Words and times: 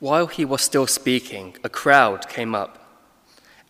While 0.00 0.28
he 0.28 0.44
was 0.44 0.62
still 0.62 0.86
speaking, 0.86 1.56
a 1.64 1.68
crowd 1.68 2.28
came 2.28 2.54
up, 2.54 3.04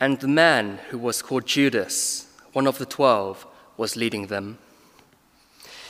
and 0.00 0.18
the 0.18 0.28
man 0.28 0.80
who 0.90 0.98
was 0.98 1.22
called 1.22 1.46
Judas, 1.46 2.26
one 2.52 2.66
of 2.66 2.78
the 2.78 2.86
twelve, 2.86 3.46
was 3.76 3.94
leading 3.94 4.26
them. 4.26 4.58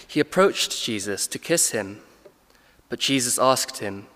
He 0.07 0.21
approached 0.21 0.85
Jesus 0.85 1.27
to 1.29 1.39
kiss 1.39 1.71
him, 1.71 2.03
but 2.89 3.01
Jesus 3.01 3.39
asked 3.39 3.79
him, 3.79 4.09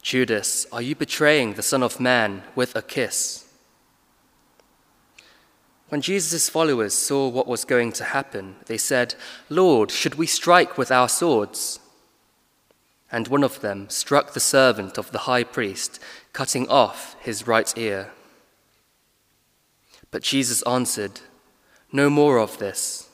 Judas, 0.00 0.66
are 0.72 0.80
you 0.80 0.94
betraying 0.94 1.54
the 1.54 1.62
Son 1.62 1.82
of 1.82 2.00
Man 2.00 2.42
with 2.54 2.74
a 2.74 2.80
kiss? 2.82 3.46
When 5.88 6.00
Jesus' 6.00 6.48
followers 6.48 6.94
saw 6.94 7.28
what 7.28 7.46
was 7.46 7.64
going 7.64 7.92
to 7.92 8.04
happen, 8.04 8.56
they 8.66 8.78
said, 8.78 9.14
Lord, 9.50 9.90
should 9.90 10.14
we 10.14 10.26
strike 10.26 10.78
with 10.78 10.90
our 10.90 11.08
swords? 11.08 11.78
And 13.10 13.28
one 13.28 13.44
of 13.44 13.60
them 13.60 13.88
struck 13.88 14.32
the 14.32 14.40
servant 14.40 14.98
of 14.98 15.12
the 15.12 15.20
high 15.20 15.44
priest, 15.44 16.00
cutting 16.32 16.68
off 16.68 17.16
his 17.20 17.46
right 17.46 17.72
ear. 17.76 18.10
But 20.10 20.22
Jesus 20.22 20.62
answered, 20.62 21.20
No 21.92 22.10
more 22.10 22.38
of 22.38 22.58
this. 22.58 23.08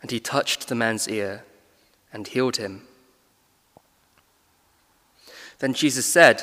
And 0.00 0.10
he 0.10 0.20
touched 0.20 0.68
the 0.68 0.74
man's 0.74 1.08
ear 1.08 1.44
and 2.12 2.26
healed 2.26 2.56
him. 2.56 2.86
Then 5.58 5.74
Jesus 5.74 6.06
said, 6.06 6.42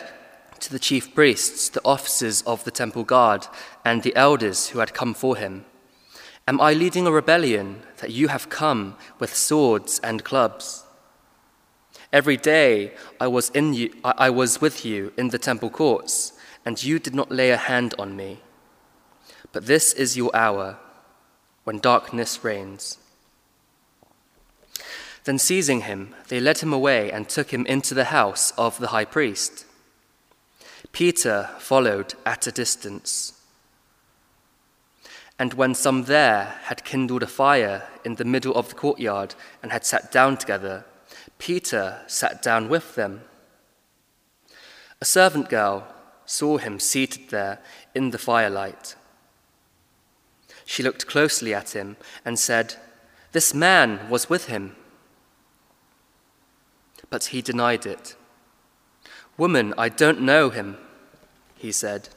to 0.59 0.71
the 0.71 0.79
chief 0.79 1.13
priests, 1.13 1.69
the 1.69 1.81
officers 1.85 2.41
of 2.43 2.63
the 2.63 2.71
temple 2.71 3.03
guard, 3.03 3.47
and 3.85 4.03
the 4.03 4.15
elders 4.15 4.69
who 4.69 4.79
had 4.79 4.93
come 4.93 5.13
for 5.13 5.35
him 5.35 5.65
Am 6.49 6.61
I 6.61 6.71
leading 6.71 7.05
a 7.05 7.11
rebellion 7.11 7.81
that 7.97 8.11
you 8.11 8.29
have 8.29 8.47
come 8.47 8.95
with 9.19 9.35
swords 9.35 9.99
and 9.99 10.23
clubs? 10.23 10.85
Every 12.13 12.37
day 12.37 12.93
I 13.19 13.27
was, 13.27 13.49
in 13.49 13.73
you, 13.73 13.93
I 14.03 14.29
was 14.29 14.61
with 14.61 14.85
you 14.85 15.11
in 15.17 15.29
the 15.29 15.37
temple 15.37 15.69
courts, 15.69 16.33
and 16.65 16.81
you 16.81 16.99
did 16.99 17.13
not 17.13 17.31
lay 17.31 17.51
a 17.51 17.57
hand 17.57 17.93
on 17.99 18.15
me. 18.15 18.39
But 19.51 19.65
this 19.65 19.93
is 19.93 20.17
your 20.17 20.33
hour 20.35 20.77
when 21.63 21.79
darkness 21.79 22.43
reigns. 22.43 22.97
Then, 25.25 25.37
seizing 25.37 25.81
him, 25.81 26.15
they 26.29 26.39
led 26.39 26.59
him 26.59 26.71
away 26.71 27.11
and 27.11 27.27
took 27.27 27.53
him 27.53 27.65
into 27.65 27.93
the 27.93 28.05
house 28.05 28.53
of 28.57 28.79
the 28.79 28.87
high 28.87 29.03
priest. 29.03 29.65
Peter 30.93 31.49
followed 31.59 32.13
at 32.25 32.47
a 32.47 32.51
distance. 32.51 33.33
And 35.37 35.53
when 35.53 35.75
some 35.75 36.05
there 36.05 36.55
had 36.63 36.85
kindled 36.85 37.23
a 37.23 37.27
fire 37.27 37.87
in 38.05 38.15
the 38.15 38.25
middle 38.25 38.55
of 38.55 38.69
the 38.69 38.75
courtyard 38.75 39.35
and 39.61 39.73
had 39.73 39.85
sat 39.85 40.11
down 40.11 40.37
together, 40.37 40.85
Peter 41.37 42.01
sat 42.07 42.41
down 42.41 42.69
with 42.69 42.95
them. 42.95 43.21
A 44.99 45.05
servant 45.05 45.49
girl 45.49 45.87
saw 46.25 46.57
him 46.57 46.79
seated 46.79 47.29
there 47.29 47.59
in 47.93 48.11
the 48.11 48.17
firelight. 48.17 48.95
She 50.65 50.83
looked 50.83 51.07
closely 51.07 51.53
at 51.53 51.75
him 51.75 51.97
and 52.25 52.37
said, 52.37 52.75
This 53.31 53.53
man 53.53 54.09
was 54.09 54.29
with 54.29 54.47
him. 54.47 54.75
But 57.09 57.25
he 57.25 57.41
denied 57.41 57.85
it. 57.85 58.15
Woman, 59.37 59.73
I 59.77 59.87
don't 59.89 60.21
know 60.21 60.49
him, 60.49 60.77
he 61.55 61.71
said. 61.71 62.09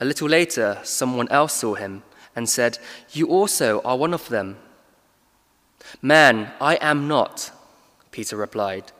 A 0.00 0.04
little 0.04 0.28
later, 0.28 0.78
someone 0.82 1.28
else 1.28 1.54
saw 1.54 1.74
him 1.74 2.02
and 2.34 2.48
said, 2.48 2.78
You 3.12 3.28
also 3.28 3.80
are 3.82 3.96
one 3.96 4.14
of 4.14 4.28
them. 4.28 4.58
Man, 6.02 6.52
I 6.60 6.76
am 6.76 7.08
not, 7.08 7.50
Peter 8.10 8.36
replied. 8.36 8.92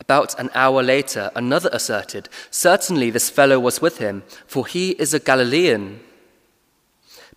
About 0.00 0.38
an 0.38 0.50
hour 0.54 0.82
later, 0.82 1.30
another 1.34 1.68
asserted, 1.72 2.28
Certainly 2.50 3.10
this 3.10 3.30
fellow 3.30 3.58
was 3.58 3.82
with 3.82 3.98
him, 3.98 4.22
for 4.46 4.66
he 4.66 4.90
is 4.92 5.12
a 5.12 5.20
Galilean. 5.20 6.00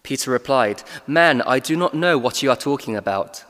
Peter 0.04 0.32
replied, 0.32 0.84
Man, 1.06 1.42
I 1.42 1.60
do 1.60 1.76
not 1.76 1.94
know 1.94 2.18
what 2.18 2.42
you 2.42 2.50
are 2.50 2.56
talking 2.56 2.96
about. 2.96 3.44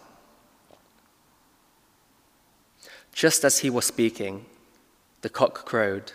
Just 3.14 3.44
as 3.44 3.60
he 3.60 3.70
was 3.70 3.86
speaking, 3.86 4.46
the 5.22 5.30
cock 5.30 5.66
crowed. 5.66 6.14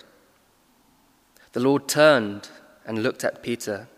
The 1.53 1.61
Lord 1.61 1.89
turned 1.89 2.49
and 2.85 3.03
looked 3.03 3.25
at 3.25 3.43
Peter. 3.43 3.89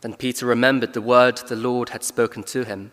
Then 0.00 0.14
Peter 0.14 0.46
remembered 0.46 0.92
the 0.92 1.00
word 1.00 1.38
the 1.38 1.56
Lord 1.56 1.90
had 1.90 2.04
spoken 2.04 2.42
to 2.44 2.64
him 2.64 2.92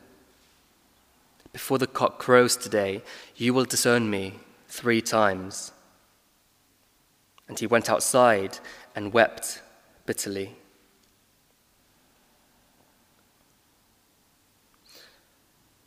Before 1.53 1.77
the 1.77 1.87
cock 1.87 2.19
crows 2.19 2.57
today, 2.57 3.01
you 3.35 3.53
will 3.53 3.65
disown 3.65 4.09
me 4.09 4.39
three 4.67 5.01
times. 5.01 5.71
And 7.47 7.59
he 7.59 7.67
went 7.67 7.89
outside 7.89 8.59
and 8.95 9.13
wept 9.13 9.61
bitterly. 10.05 10.55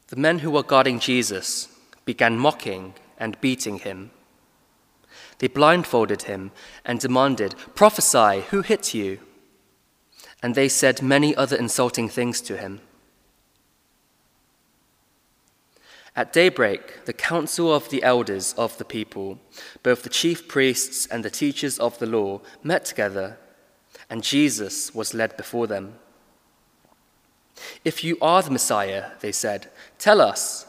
The 0.06 0.16
men 0.16 0.38
who 0.38 0.50
were 0.50 0.62
guarding 0.62 1.00
Jesus 1.00 1.68
began 2.06 2.38
mocking 2.38 2.94
and 3.18 3.38
beating 3.42 3.80
him. 3.80 4.10
They 5.38 5.48
blindfolded 5.48 6.22
him 6.22 6.52
and 6.84 6.98
demanded, 6.98 7.54
Prophesy, 7.74 8.44
who 8.50 8.62
hit 8.62 8.94
you? 8.94 9.20
And 10.42 10.54
they 10.54 10.68
said 10.68 11.02
many 11.02 11.34
other 11.34 11.56
insulting 11.56 12.08
things 12.08 12.40
to 12.42 12.56
him. 12.56 12.80
At 16.18 16.32
daybreak, 16.32 17.04
the 17.04 17.12
council 17.12 17.72
of 17.72 17.90
the 17.90 18.02
elders 18.02 18.52
of 18.58 18.76
the 18.78 18.84
people, 18.84 19.38
both 19.84 20.02
the 20.02 20.08
chief 20.08 20.48
priests 20.48 21.06
and 21.06 21.24
the 21.24 21.30
teachers 21.30 21.78
of 21.78 21.98
the 22.00 22.06
law, 22.06 22.40
met 22.64 22.84
together, 22.84 23.38
and 24.10 24.24
Jesus 24.24 24.92
was 24.92 25.14
led 25.14 25.36
before 25.36 25.68
them. 25.68 25.94
If 27.84 28.02
you 28.02 28.18
are 28.20 28.42
the 28.42 28.50
Messiah, 28.50 29.12
they 29.20 29.32
said, 29.32 29.68
tell 29.98 30.20
us. 30.20 30.66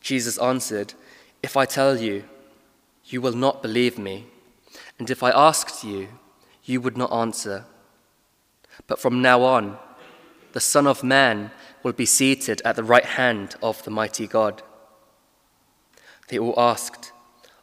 Jesus 0.00 0.38
answered, 0.38 0.94
If 1.42 1.54
I 1.54 1.66
tell 1.66 1.98
you, 1.98 2.24
you 3.04 3.20
will 3.20 3.34
not 3.34 3.62
believe 3.62 3.98
me, 3.98 4.26
and 4.98 5.10
if 5.10 5.22
I 5.22 5.30
asked 5.30 5.84
you, 5.84 6.08
you 6.64 6.80
would 6.80 6.96
not 6.96 7.12
answer. 7.12 7.66
But 8.86 8.98
from 8.98 9.20
now 9.20 9.42
on, 9.42 9.78
the 10.52 10.60
Son 10.60 10.86
of 10.86 11.04
Man 11.04 11.50
will 11.82 11.92
be 11.92 12.06
seated 12.06 12.62
at 12.64 12.76
the 12.76 12.84
right 12.84 13.04
hand 13.04 13.56
of 13.62 13.82
the 13.82 13.90
mighty 13.90 14.26
God. 14.26 14.62
They 16.28 16.38
all 16.38 16.54
asked, 16.58 17.12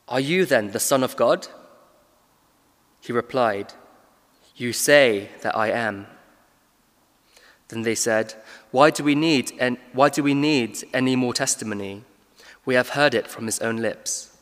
Are 0.07 0.19
you 0.19 0.45
then 0.45 0.71
the 0.71 0.79
Son 0.79 1.03
of 1.03 1.15
God? 1.15 1.47
He 3.01 3.13
replied, 3.13 3.73
You 4.55 4.73
say 4.73 5.29
that 5.41 5.55
I 5.55 5.69
am. 5.69 6.07
Then 7.67 7.83
they 7.83 7.95
said, 7.95 8.35
Why 8.71 8.89
do 8.89 9.03
we 9.03 9.15
need, 9.15 9.53
and 9.59 9.77
why 9.93 10.09
do 10.09 10.23
we 10.23 10.33
need 10.33 10.83
any 10.93 11.15
more 11.15 11.33
testimony? 11.33 12.03
We 12.65 12.75
have 12.75 12.89
heard 12.89 13.13
it 13.13 13.27
from 13.27 13.45
his 13.45 13.59
own 13.59 13.77
lips. 13.77 14.34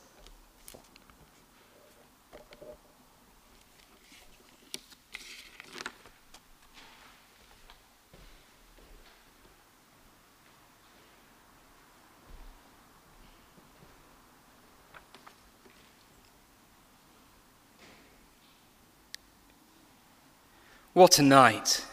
What 20.94 21.18
a 21.18 21.24
night! 21.24 21.86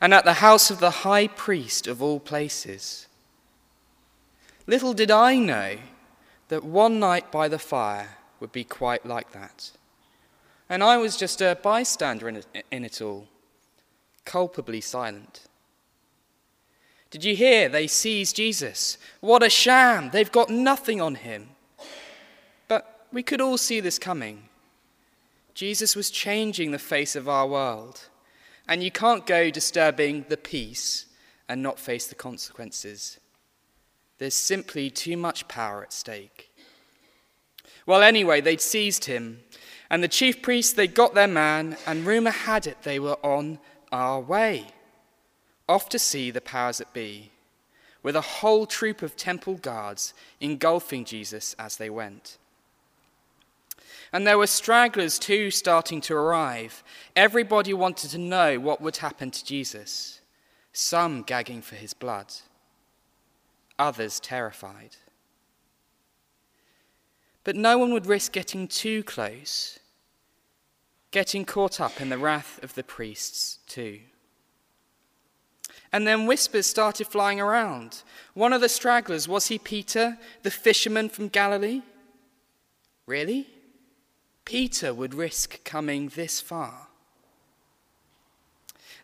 And 0.00 0.14
at 0.14 0.24
the 0.24 0.34
house 0.34 0.70
of 0.70 0.80
the 0.80 0.90
high 0.90 1.26
priest 1.26 1.86
of 1.86 2.02
all 2.02 2.18
places. 2.18 3.06
Little 4.66 4.94
did 4.94 5.10
I 5.10 5.36
know 5.36 5.76
that 6.48 6.64
one 6.64 6.98
night 6.98 7.30
by 7.30 7.48
the 7.48 7.58
fire 7.58 8.16
would 8.40 8.52
be 8.52 8.64
quite 8.64 9.04
like 9.04 9.32
that. 9.32 9.70
And 10.68 10.82
I 10.82 10.96
was 10.96 11.16
just 11.16 11.42
a 11.42 11.58
bystander 11.62 12.28
in 12.28 12.36
it, 12.36 12.46
in 12.70 12.84
it 12.84 13.02
all, 13.02 13.28
culpably 14.24 14.80
silent. 14.80 15.42
Did 17.10 17.24
you 17.24 17.34
hear 17.34 17.68
they 17.68 17.86
seized 17.86 18.36
Jesus? 18.36 18.96
What 19.20 19.42
a 19.42 19.50
sham! 19.50 20.10
They've 20.10 20.30
got 20.30 20.48
nothing 20.48 21.00
on 21.00 21.16
him. 21.16 21.50
But 22.68 23.06
we 23.12 23.22
could 23.22 23.40
all 23.40 23.58
see 23.58 23.80
this 23.80 23.98
coming. 23.98 24.48
Jesus 25.60 25.94
was 25.94 26.10
changing 26.10 26.70
the 26.70 26.78
face 26.78 27.14
of 27.14 27.28
our 27.28 27.46
world. 27.46 28.08
And 28.66 28.82
you 28.82 28.90
can't 28.90 29.26
go 29.26 29.50
disturbing 29.50 30.24
the 30.30 30.38
peace 30.38 31.04
and 31.50 31.62
not 31.62 31.78
face 31.78 32.06
the 32.06 32.14
consequences. 32.14 33.20
There's 34.16 34.32
simply 34.32 34.88
too 34.88 35.18
much 35.18 35.48
power 35.48 35.82
at 35.82 35.92
stake. 35.92 36.50
Well, 37.84 38.00
anyway, 38.00 38.40
they'd 38.40 38.62
seized 38.62 39.04
him, 39.04 39.40
and 39.90 40.02
the 40.02 40.08
chief 40.08 40.40
priests, 40.40 40.72
they 40.72 40.86
got 40.86 41.12
their 41.12 41.28
man, 41.28 41.76
and 41.86 42.06
rumor 42.06 42.30
had 42.30 42.66
it 42.66 42.80
they 42.82 42.98
were 42.98 43.18
on 43.22 43.58
our 43.92 44.18
way, 44.18 44.68
off 45.68 45.90
to 45.90 45.98
see 45.98 46.30
the 46.30 46.40
powers 46.40 46.78
that 46.78 46.94
be. 46.94 47.32
with 48.02 48.16
a 48.16 48.20
whole 48.40 48.64
troop 48.64 49.02
of 49.02 49.14
temple 49.14 49.56
guards 49.56 50.14
engulfing 50.40 51.04
Jesus 51.04 51.54
as 51.58 51.76
they 51.76 51.90
went. 51.90 52.38
And 54.12 54.26
there 54.26 54.38
were 54.38 54.46
stragglers 54.46 55.18
too 55.18 55.50
starting 55.50 56.00
to 56.02 56.14
arrive. 56.14 56.82
Everybody 57.14 57.72
wanted 57.72 58.10
to 58.10 58.18
know 58.18 58.58
what 58.58 58.80
would 58.80 58.96
happen 58.96 59.30
to 59.30 59.44
Jesus, 59.44 60.20
some 60.72 61.22
gagging 61.22 61.62
for 61.62 61.76
his 61.76 61.94
blood, 61.94 62.32
others 63.78 64.18
terrified. 64.18 64.96
But 67.44 67.56
no 67.56 67.78
one 67.78 67.92
would 67.92 68.06
risk 68.06 68.32
getting 68.32 68.68
too 68.68 69.02
close, 69.02 69.78
getting 71.10 71.44
caught 71.44 71.80
up 71.80 72.00
in 72.00 72.08
the 72.08 72.18
wrath 72.18 72.62
of 72.62 72.74
the 72.74 72.82
priests 72.82 73.58
too. 73.66 74.00
And 75.92 76.06
then 76.06 76.26
whispers 76.26 76.66
started 76.66 77.06
flying 77.06 77.40
around. 77.40 78.02
One 78.34 78.52
of 78.52 78.60
the 78.60 78.68
stragglers, 78.68 79.26
was 79.26 79.48
he 79.48 79.58
Peter, 79.58 80.18
the 80.42 80.50
fisherman 80.50 81.08
from 81.08 81.28
Galilee? 81.28 81.82
Really? 83.06 83.48
Peter 84.50 84.92
would 84.92 85.14
risk 85.14 85.62
coming 85.64 86.08
this 86.08 86.40
far. 86.40 86.88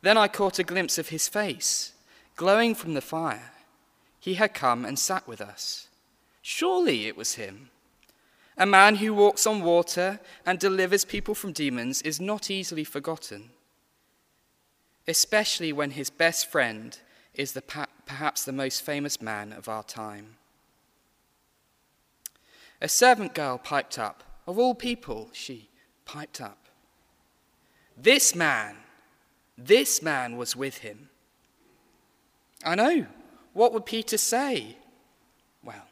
Then 0.03 0.19
I 0.19 0.29
caught 0.29 0.59
a 0.59 0.65
glimpse 0.65 0.99
of 0.99 1.09
his 1.09 1.29
face, 1.29 1.93
glowing 2.35 2.75
from 2.75 2.95
the 2.95 3.01
fire. 3.01 3.53
He 4.19 4.35
had 4.35 4.55
come 4.55 4.85
and 4.85 4.99
sat 4.99 5.27
with 5.29 5.41
us. 5.41 5.89
Surely 6.43 7.07
it 7.07 7.17
was 7.17 7.35
him. 7.35 7.71
A 8.59 8.67
man 8.67 8.97
who 8.97 9.15
walks 9.15 9.47
on 9.47 9.63
water 9.63 10.21
and 10.45 10.59
delivers 10.59 11.05
people 11.05 11.35
from 11.35 11.53
demons 11.53 12.03
is 12.03 12.21
not 12.21 12.51
easily 12.51 12.85
forgotten 12.85 13.51
especially 15.07 15.73
when 15.73 15.93
his 15.93 16.11
best 16.11 16.47
friend 16.47 16.99
is 17.35 17.53
the, 17.53 17.63
perhaps 18.07 18.45
the 18.45 18.53
most 18.53 18.83
famous 18.83 19.21
man 19.21 19.53
of 19.53 19.69
our 19.69 19.83
time. 19.83 20.37
A 22.81 22.89
servant 22.89 23.35
girl 23.35 23.59
piped 23.59 23.99
up. 23.99 24.25
Of 24.47 24.59
all 24.59 24.75
people, 24.75 25.29
she 25.33 25.69
piped 26.05 26.41
up. 26.41 26.59
This 27.97 28.35
man, 28.35 28.77
this 29.59 30.03
man 30.03 30.37
was 30.37 30.55
with 30.55 30.79
him. 30.79 31.09
I 32.65 32.75
know. 32.75 33.07
What 33.53 33.73
would 33.73 33.87
Peter 33.87 34.19
say? 34.19 34.77
Well, 35.65 35.87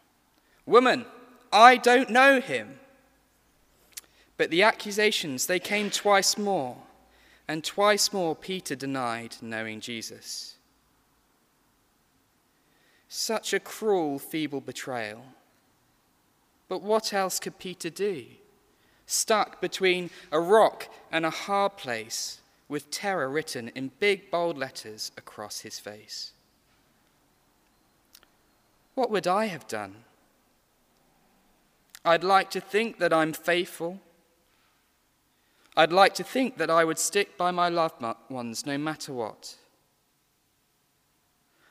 woman, 0.66 1.06
I 1.52 1.76
don't 1.76 2.10
know 2.10 2.40
him. 2.40 2.78
But 4.36 4.50
the 4.50 4.62
accusations, 4.62 5.46
they 5.46 5.58
came 5.58 5.90
twice 5.90 6.36
more. 6.36 6.76
And 7.46 7.62
twice 7.62 8.12
more 8.12 8.34
Peter 8.34 8.74
denied 8.74 9.36
knowing 9.42 9.80
Jesus. 9.80 10.56
Such 13.08 13.52
a 13.52 13.60
cruel, 13.60 14.18
feeble 14.18 14.60
betrayal. 14.60 15.24
But 16.68 16.82
what 16.82 17.12
else 17.12 17.38
could 17.38 17.58
Peter 17.58 17.90
do? 17.90 18.24
Stuck 19.06 19.60
between 19.60 20.10
a 20.32 20.40
rock 20.40 20.88
and 21.12 21.26
a 21.26 21.30
hard 21.30 21.76
place, 21.76 22.40
with 22.68 22.90
terror 22.90 23.28
written 23.28 23.68
in 23.74 23.90
big, 23.98 24.30
bold 24.30 24.56
letters 24.56 25.12
across 25.16 25.60
his 25.60 25.78
face. 25.78 26.32
What 28.94 29.10
would 29.10 29.26
I 29.26 29.46
have 29.46 29.68
done? 29.68 30.04
I'd 32.04 32.24
like 32.24 32.50
to 32.50 32.60
think 32.60 32.98
that 32.98 33.12
I'm 33.12 33.32
faithful 33.32 34.00
I'd 35.76 35.92
like 35.92 36.14
to 36.14 36.24
think 36.24 36.56
that 36.58 36.70
I 36.70 36.84
would 36.84 36.98
stick 36.98 37.36
by 37.36 37.50
my 37.50 37.68
loved 37.68 38.02
ones 38.28 38.64
no 38.64 38.78
matter 38.78 39.12
what. 39.12 39.56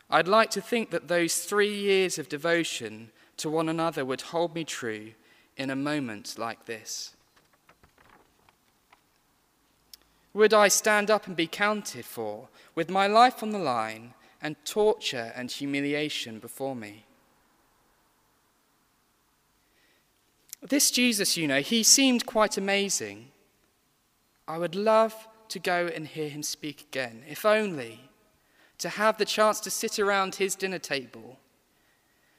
I'd 0.10 0.28
like 0.28 0.50
to 0.52 0.62
think 0.62 0.92
that 0.92 1.08
those 1.08 1.40
three 1.40 1.74
years 1.74 2.20
of 2.20 2.28
devotion 2.28 3.12
to 3.38 3.50
one 3.50 3.70
another 3.70 4.04
would 4.04 4.22
hold 4.22 4.54
me 4.54 4.66
true 4.66 5.14
in 5.56 5.70
a 5.70 5.76
moment 5.76 6.38
like 6.38 6.66
this. 6.66 7.16
Would 10.34 10.54
I 10.54 10.68
stand 10.68 11.12
up 11.12 11.28
and 11.28 11.36
be 11.36 11.48
counted 11.48 12.06
for, 12.06 12.50
with 12.74 12.90
my 12.90 13.06
life 13.08 13.44
on 13.44 13.52
the 13.52 13.60
line 13.60 14.14
and 14.42 14.56
torture 14.66 15.32
and 15.36 15.52
humiliation 15.52 16.40
before 16.40 16.76
me? 16.76 17.06
This 20.62 20.92
Jesus, 20.92 21.38
you 21.38 21.48
know, 21.48 21.62
he 21.62 21.84
seemed 21.84 22.26
quite 22.26 22.58
amazing. 22.58 23.28
I 24.48 24.58
would 24.58 24.76
love 24.76 25.28
to 25.50 25.60
go 25.60 25.88
and 25.94 26.08
hear 26.08 26.30
him 26.30 26.42
speak 26.42 26.82
again, 26.82 27.24
if 27.30 27.46
only 27.46 28.10
to 28.80 28.90
have 28.90 29.18
the 29.18 29.26
chance 29.26 29.60
to 29.62 29.70
sit 29.70 30.00
around 30.00 30.36
his 30.36 30.56
dinner 30.56 30.80
table, 30.80 31.38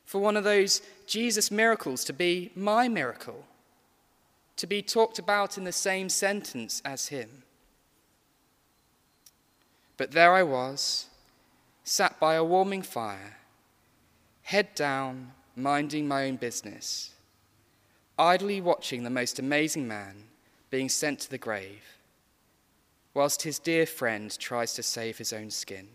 for 0.04 0.20
one 0.20 0.36
of 0.36 0.44
those 0.44 0.82
Jesus 1.06 1.50
miracles 1.50 2.04
to 2.04 2.12
be 2.12 2.50
my 2.54 2.88
miracle, 2.88 3.46
to 4.56 4.66
be 4.66 4.82
talked 4.82 5.18
about 5.18 5.56
in 5.56 5.64
the 5.64 5.72
same 5.72 6.08
sentence 6.08 6.82
as 6.84 7.08
him. 7.08 7.43
But 10.04 10.12
there 10.12 10.34
I 10.34 10.42
was, 10.42 11.06
sat 11.82 12.20
by 12.20 12.34
a 12.34 12.44
warming 12.44 12.82
fire, 12.82 13.38
head 14.42 14.74
down, 14.74 15.32
minding 15.56 16.06
my 16.06 16.26
own 16.26 16.36
business, 16.36 17.12
idly 18.18 18.60
watching 18.60 19.02
the 19.02 19.08
most 19.08 19.38
amazing 19.38 19.88
man 19.88 20.24
being 20.68 20.90
sent 20.90 21.20
to 21.20 21.30
the 21.30 21.38
grave 21.38 21.96
whilst 23.14 23.44
his 23.44 23.58
dear 23.58 23.86
friend 23.86 24.38
tries 24.38 24.74
to 24.74 24.82
save 24.82 25.16
his 25.16 25.32
own 25.32 25.48
skin. 25.48 25.88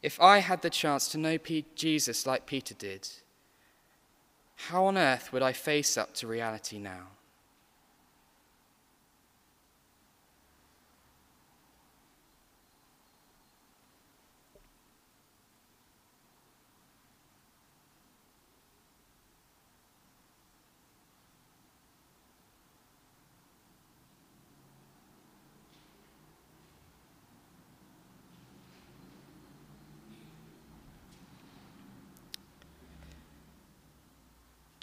If 0.00 0.18
I 0.22 0.38
had 0.38 0.62
the 0.62 0.70
chance 0.70 1.08
to 1.08 1.18
know 1.18 1.36
Jesus 1.74 2.26
like 2.26 2.46
Peter 2.46 2.72
did, 2.72 3.06
how 4.56 4.86
on 4.86 4.96
earth 4.96 5.30
would 5.30 5.42
I 5.42 5.52
face 5.52 5.98
up 5.98 6.14
to 6.14 6.26
reality 6.26 6.78
now? 6.78 7.08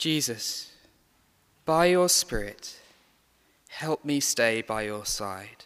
Jesus, 0.02 0.72
by 1.64 1.86
your 1.86 2.10
Spirit, 2.10 2.80
help 3.70 4.04
me 4.04 4.20
stay 4.20 4.64
by 4.64 4.82
your 4.82 5.06
side, 5.06 5.66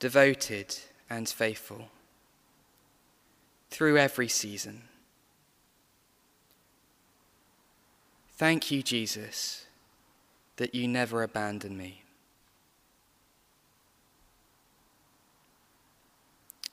devoted 0.00 0.76
and 1.08 1.28
faithful 1.28 1.90
through 3.70 3.98
every 3.98 4.26
season. 4.26 4.82
Thank 8.32 8.72
you, 8.72 8.82
Jesus, 8.82 9.66
that 10.56 10.74
you 10.74 10.88
never 10.88 11.22
abandon 11.22 11.76
me. 11.76 12.02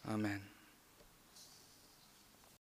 Amen. 0.09 0.41